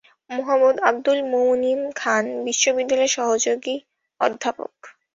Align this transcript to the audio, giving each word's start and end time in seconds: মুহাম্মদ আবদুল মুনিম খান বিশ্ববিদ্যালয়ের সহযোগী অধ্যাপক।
মুহাম্মদ 0.31 0.75
আবদুল 0.89 1.19
মুনিম 1.31 1.81
খান 1.95 2.25
বিশ্ববিদ্যালয়ের 2.45 3.15
সহযোগী 3.17 3.75
অধ্যাপক। 4.19 4.73